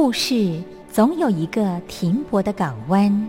[0.00, 3.28] 故事总有一个停泊的港湾。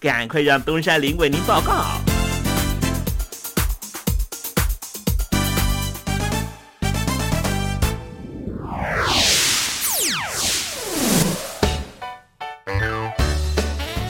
[0.00, 1.84] 赶快让东山林为您报告。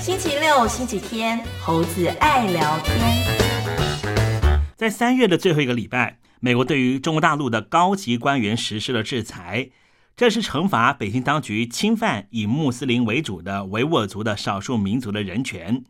[0.00, 2.96] 星期六、星期天，猴子爱聊天。
[4.76, 9.70] 在三月的最后一个礼拜，美国对于中国大陆的高级官员实施了制裁，
[10.20, 15.82] 这是惩罚北京当局侵犯以穆斯林为主的维吾尔族的少数民族的人权。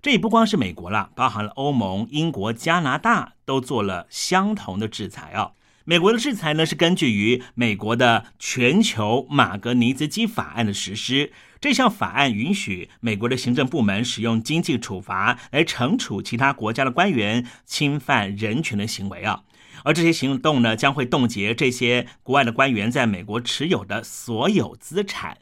[0.00, 5.50] 这也不光是美国了，包含了欧盟、英国、加拿大都做了相同的制裁啊。
[5.84, 11.32] 美国的制裁呢，是根据于美国的全球马格尼兹基法案的实施。
[11.60, 19.42] 这项法案允许美国的行政部门使用经济处罚来惩处其他国家的官员侵犯人权的行为啊。
[19.84, 25.38] 而这些行动呢，将会冻结这些国外的官员在美国持有的所有资产。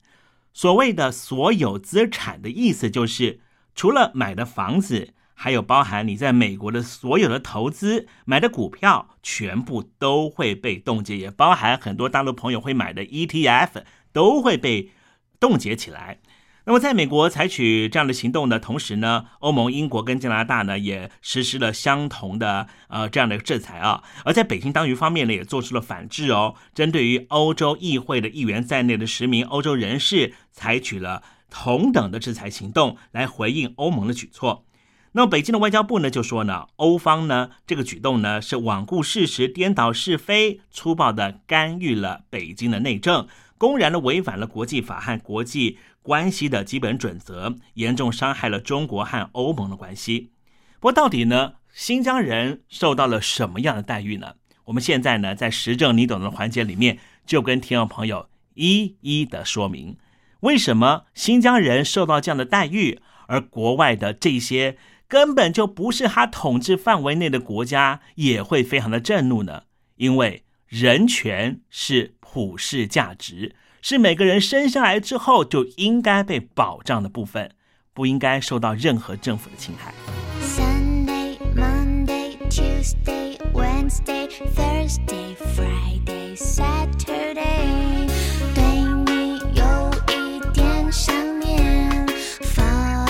[0.53, 3.41] 所谓的所有资产的意思就是，
[3.75, 14.91] 除了买的房子，还有包含你在美国的所有的投资、买的股票，全部都会被冻结，也包含很多大陆朋友会买的 ETF 都会被
[15.39, 16.19] 冻结起来。
[16.67, 24.03] 那么，在美国采取这样的行动的同时呢，欧盟、英国跟加拿大呢也实施了相同的呃这样的制裁啊。
[24.25, 34.67] 而在北京当局方面呢，也做出了反制哦，针对于欧洲议会的议员在内的十名欧洲人士，采取了同等的制裁行动来回应欧盟的举措。
[35.13, 43.27] 那么，北京的外交部呢就说呢，欧方呢这个举动呢是罔顾事实、颠倒是非、粗暴的干预了北京的内政，
[43.57, 45.79] 公然的违反了国际法和国际。
[46.03, 50.33] 关系的基本准则，严重伤害了中国和欧盟的关系。
[50.79, 54.35] 不过，到底呢，新疆人受到了什么样的待遇呢？
[54.65, 59.99] 我们现在呢，在时政你懂的环节里面，就跟听众朋友一一的说明，
[60.41, 69.65] 为什么新疆人受到这样的待遇，而国外的这些根本就不是他统治范围内的国家，也会非常的震怒呢？
[69.97, 73.55] 因为人权是普世价值。
[73.83, 77.51] 是每个人生下来之后就应该被保障的部分，
[77.95, 79.95] 不应该受到任何政府的侵害。
[80.43, 88.07] Sunday, Monday, Tuesday, Wednesday, Thursday, Friday, Saturday，
[88.55, 88.63] 对
[89.07, 92.07] 你有一点想念，
[92.43, 93.07] 放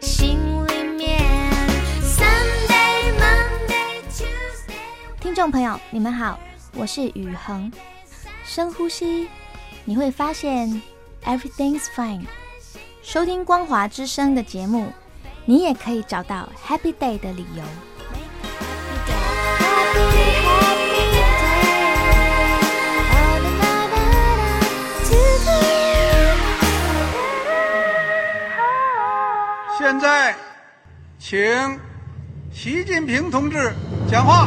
[0.00, 1.20] 心里面。
[2.00, 5.20] Sunday, Monday, Tuesday。
[5.20, 6.38] 听众朋友，你们好，
[6.76, 7.70] 我是雨恒。
[8.54, 9.30] 深呼吸，
[9.86, 10.82] 你会发现
[11.24, 12.26] everything's fine。
[13.02, 14.92] 收听光华之声的节目，
[15.46, 17.62] 你也可以找到 happy day 的理由。
[29.78, 30.36] 现在，
[31.18, 31.80] 请
[32.52, 33.72] 习近平同志
[34.10, 34.46] 讲话。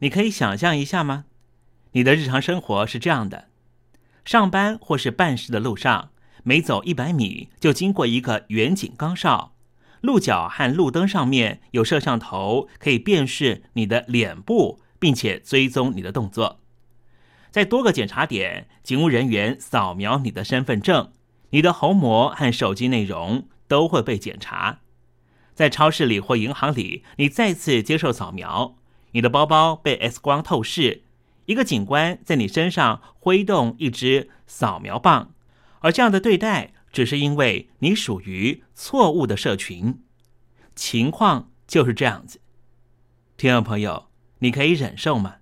[0.00, 1.24] 你可以想象一下吗？
[1.92, 3.48] 你的日常生活是这样的：
[4.24, 6.10] 上班或是办事的路上，
[6.42, 9.54] 每走一百米就经过一个远景岗哨，
[10.02, 16.60] 路角和路灯上面有摄像头，可以辨识你的脸部，并且追踪你的动作。
[17.50, 21.12] 在多个检查点，警务人员扫描你的身份证，
[21.50, 24.80] 你的虹膜和手机内容都会被检查。
[25.54, 28.76] 在超市里或银行里，你再次接受扫描。
[29.16, 31.04] 你的包包被 X 光透视，
[31.46, 35.32] 一个警官在你身上挥动一支扫描棒，
[35.80, 40.02] 而这样的对待只是因为你属于错误的社群，
[40.74, 42.42] 情况就是这样子。
[43.38, 44.08] 听众朋友，
[44.40, 45.36] 你可以忍受吗？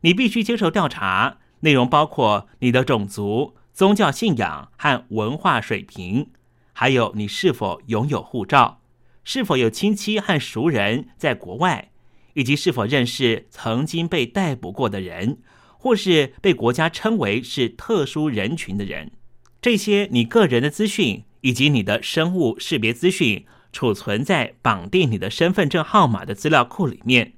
[0.00, 6.32] 你必须接受调查，内容包括你的种族、宗教信仰和文化水平，
[6.72, 8.80] 还有你是否拥有护照，
[9.22, 11.91] 是否有亲戚和熟人在国外。
[12.34, 15.38] 以及是否认识曾经被逮捕过的人，
[15.78, 19.12] 或是被国家称为是特殊人群的人，
[19.60, 27.34] 这些你个人的资讯以及你的生物识别资讯储存在绑定你的身份证号码的资料库里面。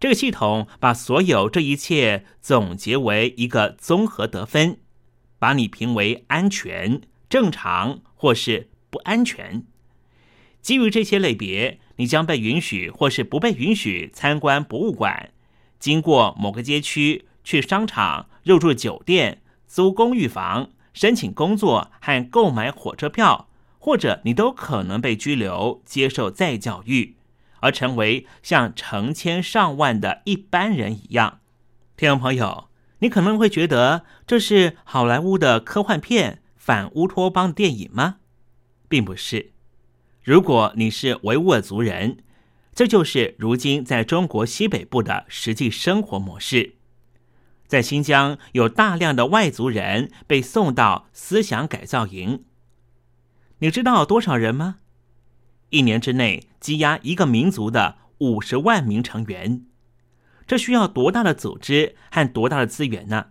[0.00, 4.78] 这个系统把所有这一切总结为一个综合得分，
[5.38, 9.64] 把你评为安全、正常或是不安全。
[10.62, 11.80] 基于这些类别。
[11.96, 15.30] 你将被允许或是不被允许参观博物馆，
[15.78, 27.14] 经过某个街区，去商场，入住酒店，租公寓房，申请工作和购买火车票，或者你都可能被拘留，接受再教育，
[27.60, 31.40] 而成为像成千上万的一般人一样。
[31.96, 32.68] 听众朋友，
[33.00, 38.16] 你可能会觉得这是好莱坞的科幻片、反乌托邦电影吗？
[38.88, 39.51] 并不是。
[40.22, 42.18] 如果你是维吾尔族人，
[42.72, 46.76] 这就是如今在中国西北部的实际生活模式。
[47.66, 52.44] 在新疆，有大量的外族人被送到思想改造营。
[53.58, 54.76] 你知道多少人吗？
[55.70, 59.66] 一年之内积压一个民族的五十万名成员，
[60.46, 63.30] 这需要多大的组织和多大的资源呢？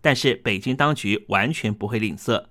[0.00, 2.46] 但是北京当局完全不会吝啬，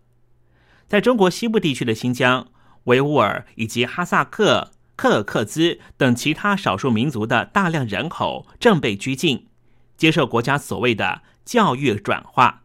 [0.89, 2.49] 在中国西部地区的新疆。
[2.85, 9.47] 维吾尔以及哈萨克、克尔克孜等其他少数民族的大量人口正被拘禁，
[9.97, 12.63] 接受国家所谓的教育转化。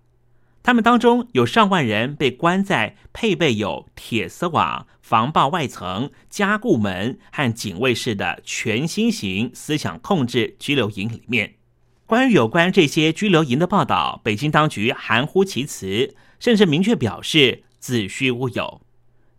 [0.62, 11.56] 他们当中有上万人被关在配备有铁丝网、防爆外层、加固门和警卫室的全新型思想控制拘留营里面。
[12.06, 18.80] 关于有关这些拘留营的报道，北京当局含糊其辞，甚至明确表示子虚乌有。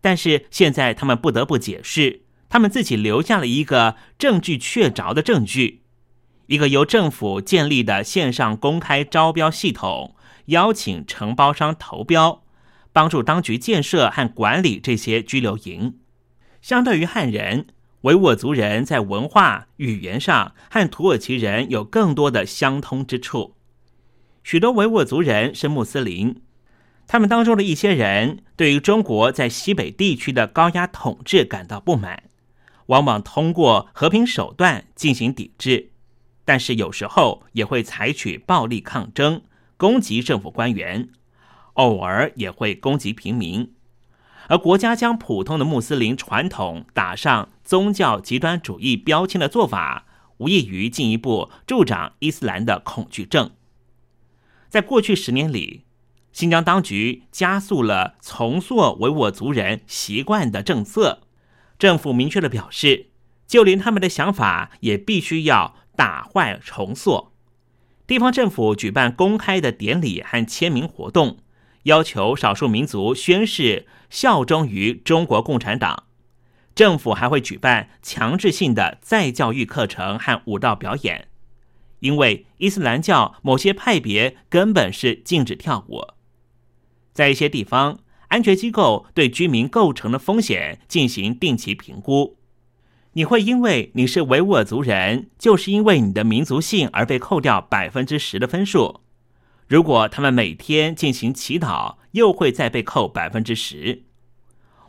[0.06, 5.82] 但是现在他们不得不解释，他们自己留下了一个证据确凿的证据，
[6.46, 12.44] 一个由政府建立的线上公开招标系统，邀请承包商投标，
[12.94, 15.98] 帮助当局建设和管理这些拘留营。
[16.62, 17.66] 相对于汉人，
[18.02, 23.56] 维吾尔族人在文化语言上和土耳其人有更多的相通之处。
[24.44, 26.44] 许多维吾尔族人是穆斯林。
[27.08, 32.24] 他们当中的一些人对于中国在西北地区的高压统治感到不满，
[32.88, 35.92] 往往通过和平手段进行抵制，
[36.44, 39.44] 但是有时候也会采取暴力抗争，
[39.78, 41.10] 攻击政府官员，
[41.74, 43.72] 偶尔也会攻击平民。
[44.48, 50.06] 而国家将普通的穆斯林传统打上宗教极端主义标签的做法，
[50.38, 53.52] 无异于进一步助长伊斯兰的恐惧症。
[54.70, 55.84] 在过去十年里。
[56.36, 61.22] 新疆当局加速了重塑维吾尔族人习惯的政策，
[61.80, 63.08] 政府明确的表示，
[63.48, 67.32] 就连他们的想法也必须要打坏重塑。
[68.06, 71.38] 地方政府举办公开的典礼和签名活动，
[71.84, 76.04] 要求少数民族宣誓效忠于中国共产党。
[76.76, 81.30] 政府还会举办强制性的再教育课程和舞蹈表演，
[82.02, 86.02] 因为伊斯兰教某些派别根本是禁止跳舞。
[87.16, 92.38] 在一些地方，安全机构对居民构成的风险进行定期评估。
[93.14, 99.00] 你会因为你是维吾尔族人，就是因为你的民族性而被扣掉百分之十的分数。
[99.68, 104.04] 如果他们每天进行祈祷，又会再被扣百分之十。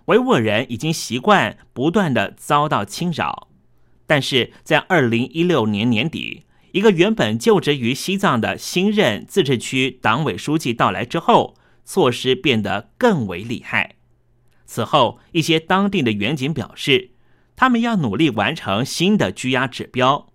[0.06, 3.48] 维吾尔人已经习惯不断的遭到侵扰，
[4.04, 6.42] 但是在二零一六年年底，
[6.72, 11.54] 一个原本就职于西藏的新任自治区党委书记到来之后，
[11.86, 13.94] 措施变得更为厉害。
[14.66, 17.12] 此后，一些当地的远景表示。
[17.58, 20.28] 他们要努力完成新的居压指标。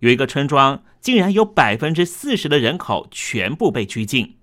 [0.00, 4.36] 有一个村庄竟然有百分之四十的人口全部被拘禁。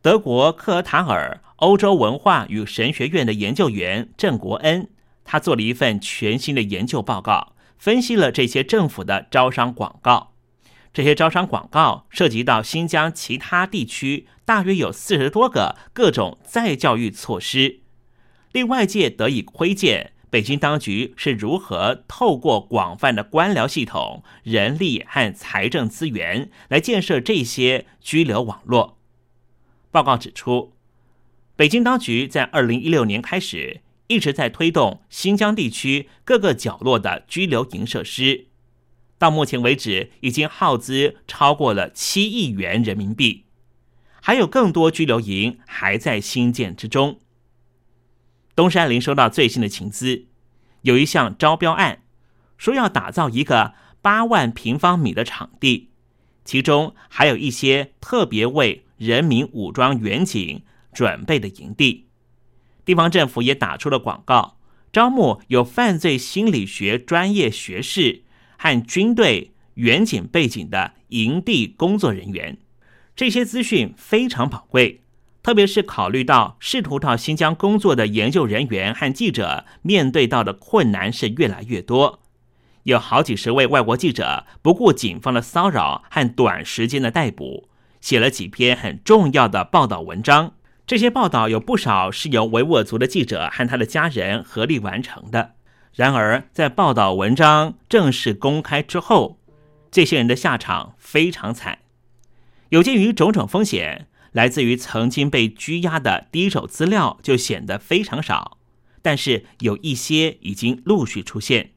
[0.00, 4.88] 德国克尔塔尔欧洲文化与神学院的研究员郑国恩，
[5.24, 10.29] 他做了一份全新的研究报告，分析了这些政府的招商广告。
[10.92, 17.80] 这些招商广告涉及到新疆其他地区，大约有四十多个各种再教育措施，
[18.52, 20.12] 令外界得以窥见。
[20.30, 28.96] 北京当局是如何透过广泛的官僚系统、人力和财政资源来建设这些拘留网络？
[29.90, 30.72] 报告指出，
[31.56, 38.46] 北京当局在二零一六年开始一直在推动新疆地区各个角落的拘留营设施，
[39.20, 43.44] 到目前为止已经耗资超过了七亿元人民币，
[44.22, 47.20] 还有更多拘留营还在兴建之中。
[48.56, 50.24] 东山林收到最新的情资，
[50.80, 52.02] 有一项招标案，
[52.56, 55.90] 说要打造一个八万平方米的场地，
[56.46, 60.62] 其中还有一些特别为人民武装远警
[60.94, 62.06] 准备的营地。
[62.86, 64.56] 地方政府也打出了广告，
[64.90, 68.22] 招募有犯罪心理学专业学士
[68.62, 72.58] 和军队远景背景的营地工作人员。
[73.16, 75.00] 这些资讯非常宝贵。
[75.42, 82.20] 特别是考虑到试图到新疆工作的研究人员和记者面对到的困难是越来越多，
[82.82, 87.70] 有好几十位外国记者不顾警方的骚扰和短时间的逮捕，
[88.02, 90.52] 写了几篇很重要的报道文章。
[90.86, 95.54] 这些报道有不少是由维吾尔族的记者和他的家人合力完成的。
[95.94, 99.38] 然而，在报道文章正式公开之后，
[99.90, 101.80] 这些人的下场非常惨。
[102.70, 104.06] 有鉴于种种风险。
[104.32, 108.58] 来自于曾经被拘押的第一手资料就显得非常少，
[109.02, 111.72] 但是有一些已经陆续出现。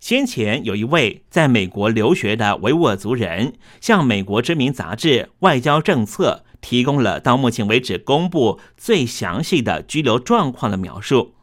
[0.00, 5.08] 先前有一位在美国留学的维吾尔族人，向美国知名杂志
[5.38, 11.36] 《外交政策》提供了到目前为止公布最详细的拘留状况的描述。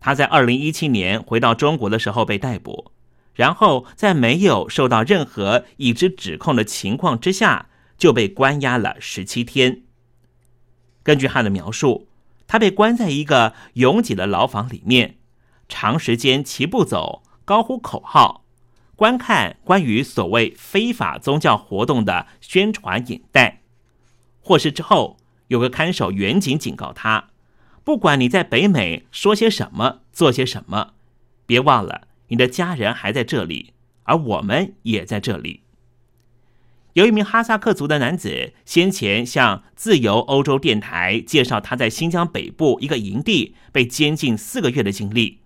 [0.00, 2.90] 他在二零一七年回到中国的时候被逮捕，
[3.34, 7.66] 然后在没有受到任何已知指控的情况之下。
[8.00, 9.82] 就被关押了十七天。
[11.02, 12.08] 根据他的描述，
[12.46, 15.18] 他被关在一个拥挤的牢房里面，
[15.68, 18.46] 长时间齐步走，高呼口号，
[18.96, 23.60] 观看关于所谓非法宗教活动的宣传影带。
[24.40, 27.29] 获释之后，有个看守远警警告他：，
[27.90, 30.92] 不管你在北美说些什么，做些什么，
[31.44, 33.72] 别忘了你的家人还在这里，
[34.04, 35.64] 而我们也在这里。
[36.92, 45.40] 有一名哈萨克族的男子先前向自由欧洲电台介绍他在新疆北部一个营地被监禁四个月的经历。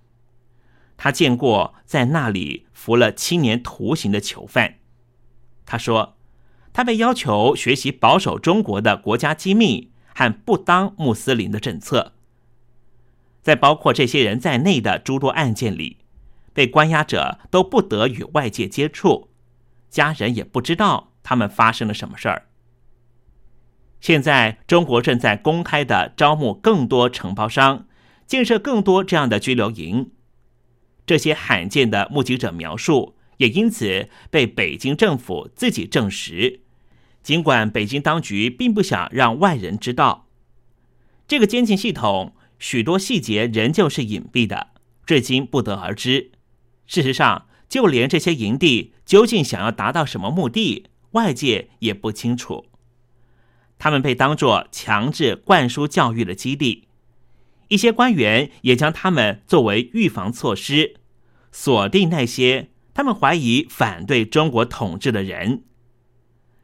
[0.98, 4.74] 他见过在那里服了七年徒刑的囚犯。
[5.64, 6.18] 他说，
[6.74, 12.10] 他被要求学习保守中国的国家机密和不当穆斯林的政策。
[13.44, 15.98] 在包括这些人在内的诸多案件里，
[16.54, 19.28] 被关押者都不得与外界接触，
[19.90, 21.12] 家人也不知道。
[21.22, 22.46] 他们发生了什么事儿？
[23.98, 27.86] 现在中国正在公开的招募更多承包商，
[28.26, 30.10] 建设更多这样的拘留营。
[31.06, 36.60] 这些罕见的目击者描述也因此被北京政府自己证实。
[37.22, 40.26] 尽管北京当局并不想让外人知道，
[41.26, 44.68] 这个监禁系统许多细节仍旧是隐蔽的，
[45.04, 46.30] 至今不得而知。
[46.86, 50.86] 事实上，就连这些营地究竟想要达到什么目的？
[51.10, 52.64] 外界也不清楚，
[53.78, 56.88] 他们被当作强制灌输教育的基地，
[57.68, 60.94] 一些官员也将他们作为预防措施，
[61.52, 65.64] 锁定那些他们怀疑反对中国统治的人。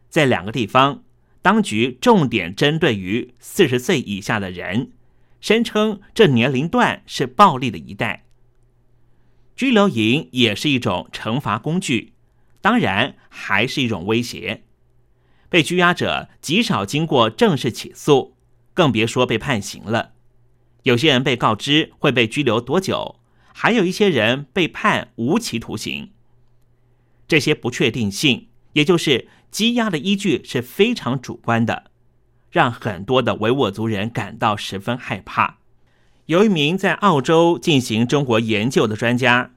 [0.09, 1.03] 在两个地方，
[1.43, 4.93] 当局重点针对于四十岁以下的人，
[5.41, 8.25] 声称这年龄段是暴力的一代，
[9.57, 12.13] 拘留营也是一种惩罚工具，
[12.61, 14.65] 当然还是一种威胁。
[15.49, 18.37] 被拘押者极少经过正式起诉，
[18.75, 20.13] 更别说被判刑了。
[20.85, 23.21] 有些人被告知会被拘留多久，
[23.53, 26.13] 还有一些人被判无期徒刑。
[27.27, 31.91] 这些不确定性，也就是羁押的依据是非常主观的，
[32.51, 35.59] 让很多的维吾尔族人感到十分害怕。
[36.27, 39.53] 有一名在澳洲进行中国研究的专家，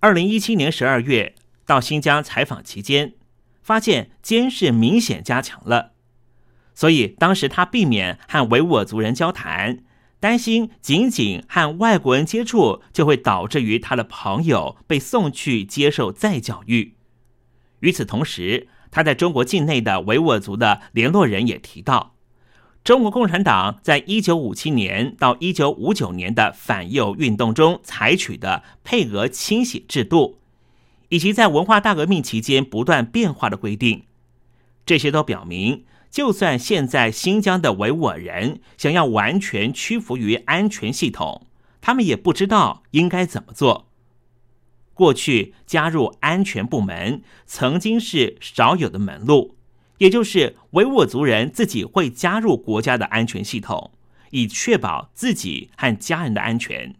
[0.00, 1.34] 二零一七年十二月
[1.66, 3.14] 到新疆采访期间，
[3.62, 5.92] 发现监视明显加强了，
[6.74, 9.84] 所以当时他避免和维吾尔族人交谈。
[10.20, 16.94] 担心仅仅和外国人接触就会导致于他的朋友被送去接受再教育。
[17.80, 22.14] 与此同时，他在中国境内的维吾尔族的联络人也提到，
[22.84, 30.38] 中国共产党在一九五七年到一九五九年的反右运动中采取的配额清洗制度，
[31.08, 34.02] 以及在文化大革命期间不断变化的规定，
[34.84, 35.84] 这些都表明。
[36.10, 41.46] 就算现在新疆的维吾尔人想要完全屈服于安全系统，
[41.80, 43.86] 他们也不知道应该怎么做。
[44.92, 49.56] 过去加入安全部门曾经是少有的门路，
[50.02, 53.92] 也就是维吾尔族人自己会加入国家的安全系统，
[54.30, 56.96] 以确保自己和家人的安全。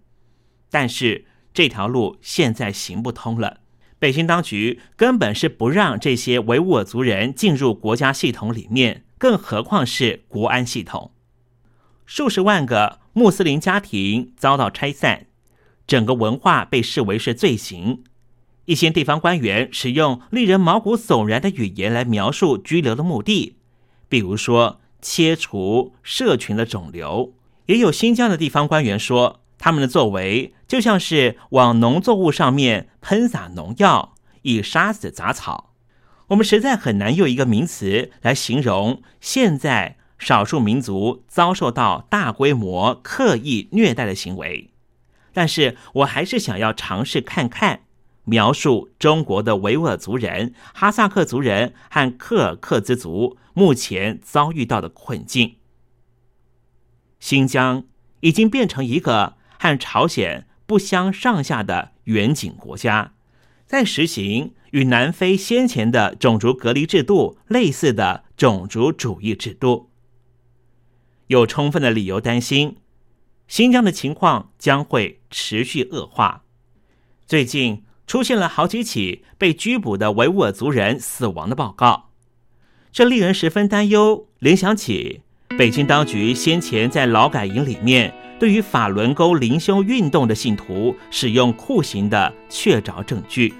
[0.70, 3.58] 但是这条路现在行不通了。
[3.98, 11.10] 北京当局根本是不让这些维吾尔族人进入国家系统里面，更何况是国安系统。
[12.06, 15.26] 数十万个穆斯林家庭遭到拆散，
[15.88, 18.04] 整个文化被视为是罪行。
[18.64, 23.56] 一些地方官员使用令人毛骨悚然的语言来描述拘留的目的，
[24.08, 27.32] 比如说切除社群的肿瘤。
[27.66, 29.38] 也有新疆的地方官员说。
[29.64, 35.72] 他们的作为就像是往农作物上面喷洒农药，以杀死杂草。
[36.30, 44.72] 我们实在很难用一个名词来形容现在少数民族遭受到大规模刻意虐待的行为。
[45.32, 47.82] 但是我还是想要尝试看看，
[48.24, 55.56] 描述中国的维吾尔族人、哈萨克族人和柯尔克孜族目前遭遇到的困境。
[57.20, 57.84] 新疆
[58.20, 59.36] 已经变成一个。
[59.62, 63.14] 和朝鲜不相上下的远景国家，
[63.64, 69.92] 在实行与南非先前的种族隔离制度类似的种族主义制度，
[71.28, 72.78] 有充分的理由担心
[73.46, 76.42] 新疆的情况将会持续恶化。
[77.24, 82.10] 最近出现了好几起被拘捕的维吾尔族人死亡的报告，
[82.92, 84.26] 这令人十分担忧。
[84.38, 85.22] 联想起
[85.56, 88.12] 北京当局先前在劳改营里面。
[88.38, 93.54] 对于法轮功灵修运动的信徒使用酷刑的确凿证据，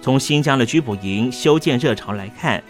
[0.00, 2.64] 从新疆的拘捕营修建热潮来看，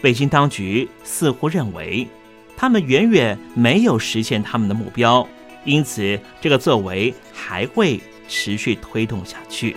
[0.00, 2.08] 北京当局似乎认为
[2.56, 5.24] 他们远远没有实现他们的目标，
[5.64, 8.00] 因此这个作为还会
[8.32, 9.76] 持续推动下去。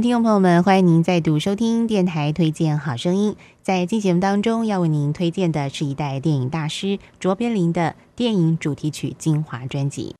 [0.00, 3.36] 听众朋友们，欢迎您再度收听电台推荐好声音。
[3.62, 10.14] 在今节目当中，要为您推荐的是一代电影大师卓别林的电影主题曲精华专辑。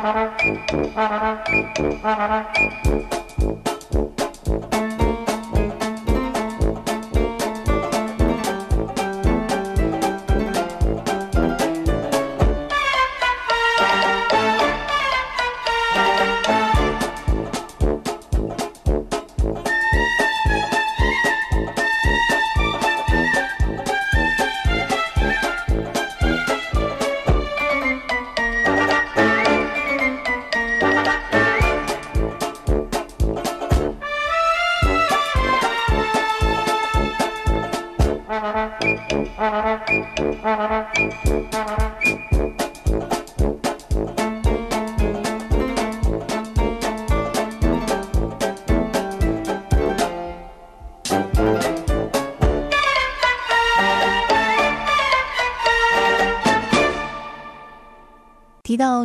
[0.00, 0.42] Thank
[4.20, 4.27] you.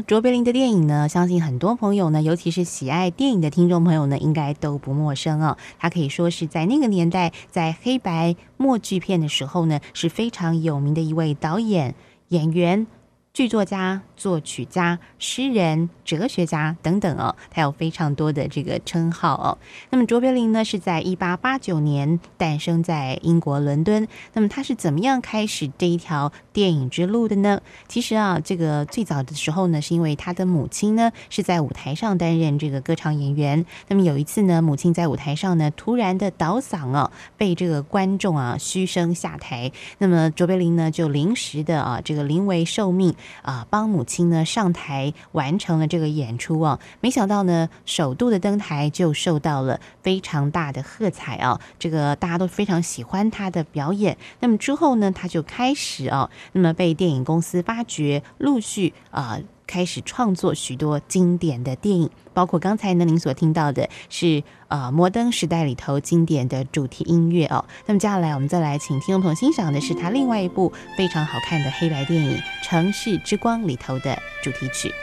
[0.02, 5.58] 卓别林的电影呢，相信很多朋友呢，尤其是喜爱电影的听众朋友呢，应该都不陌生哦。
[5.78, 11.96] 他可以说是在那个年代，在黑白默剧片的时候呢，是非常有名的一位导演、
[12.30, 12.88] 演员、
[13.34, 14.02] 剧作家。
[14.24, 19.58] 作曲家、诗人、哲学家等等哦，他有非常多的这个称号哦。
[19.90, 24.08] 那么卓别林呢，是在一八八九年诞生在英国伦敦。
[24.32, 27.60] 那么他是怎么样开始这一条电影之路的呢？
[27.90, 33.66] 其实啊，这个最早的时候呢，是因为他的母亲呢是在舞台上担任这个歌唱演员。
[33.90, 39.70] 那么有一次呢，母亲在舞台上呢突然的倒嗓哦，被这个观众啊嘘声下台。
[39.98, 44.13] 那么卓别林呢就临时的啊这个临危受命啊帮母亲。
[44.14, 54.16] 亲呢上台完成了这个演出啊，没想到呢首度的登台就受到了非常大的喝彩啊，这个大家都非常喜欢他的表演。
[54.40, 59.40] 那么之后呢，他就开始啊，那么被电影公司发掘，陆续啊。
[59.74, 67.66] 开始创作许多经典的电影，包括刚才呢您所听到的是呃摩登时代里头经典的主题音乐哦。
[67.88, 74.94] 那么接下来我们再来请听众朋友欣赏的是他另外一部非常好看的黑白电影《城市之光》里头的主题曲。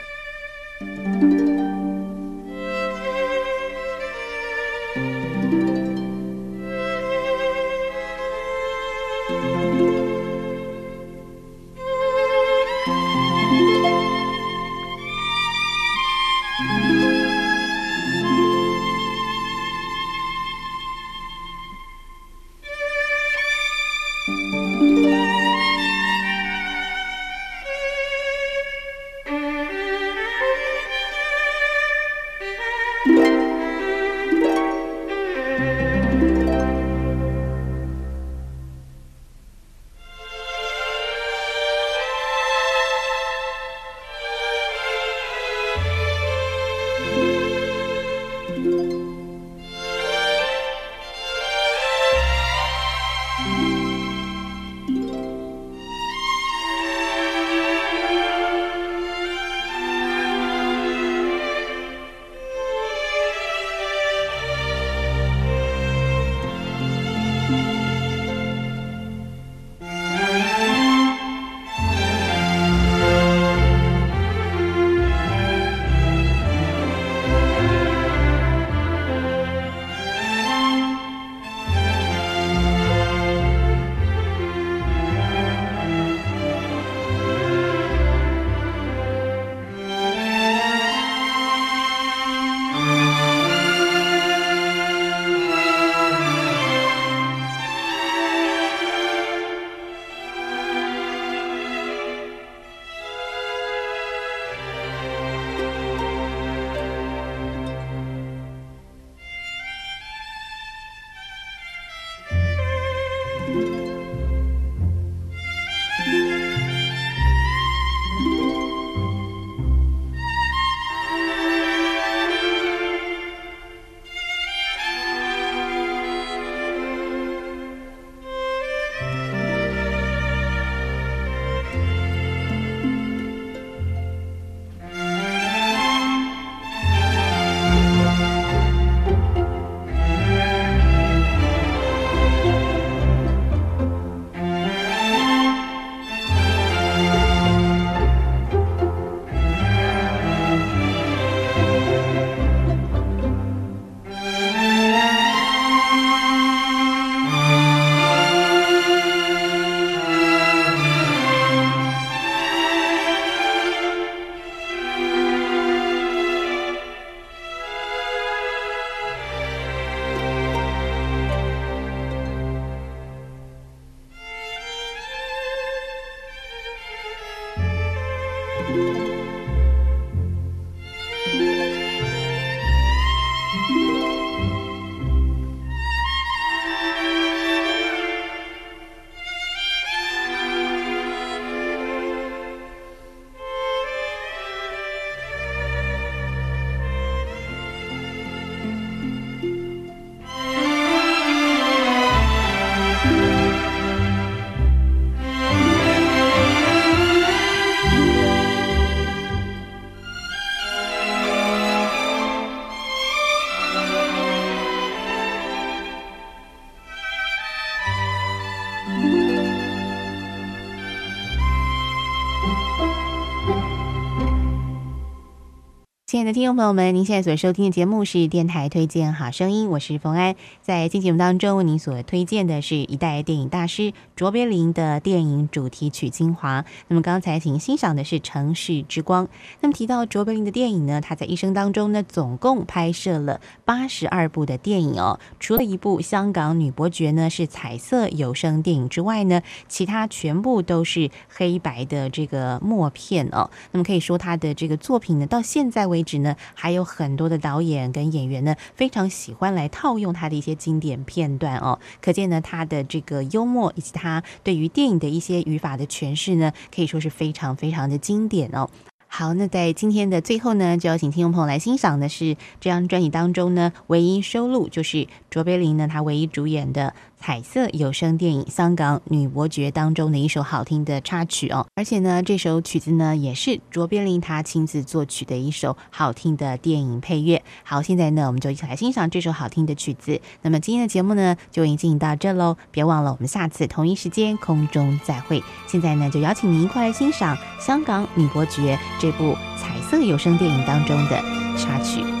[226.21, 230.35] 亲爱的听众朋友们，您现在所收听的节目是电台推荐好声音，我是冯安。
[230.61, 236.63] 在今节目当中，为您所推荐的是一代电影大师卓别林的电影主题曲精华。
[236.89, 239.25] 那么刚才请欣赏的是《城市之光》。
[239.61, 245.19] 那么提到卓别林的电影呢，他在一生当中呢，总共拍摄了八十二部的电影哦。
[245.39, 253.49] 除了一部《香港女伯爵》呢是彩色有声电影之外呢，其他全部都是黑白的这个默片哦。
[253.71, 261.79] 那么可以说他的这个作品呢，到现在为止呢，还有很多的导演跟演员呢，非常喜欢来套用他的一些经典片段哦。
[262.01, 268.69] 可见呢，他的这个幽默以及他对于电影的一些语法的诠释呢，可以说是非常非常的经典哦。
[269.13, 281.67] 好，那在今天的最后呢，就要请听众朋友来欣赏的是这张专辑当中呢，唯一收录就是卓别林呢他唯一主演的彩色有声电影《香港女伯爵》当中的一首好听的插曲哦。
[281.75, 287.43] 而且呢，这首曲子呢也是卓别林他亲自作曲的一首好听的电影配乐。
[287.63, 290.19] 好，现在呢，我们就一起来欣赏这首好听的曲子。
[290.41, 292.57] 那么今天的节目呢，就已经进行到这喽。
[292.71, 295.43] 别忘了，我们下次同一时间空中再会。
[295.67, 298.75] 现在呢，就邀请您一块来欣赏《香港女伯爵》。
[298.99, 301.21] 这部彩色有声电影当中的
[301.55, 302.20] 插曲。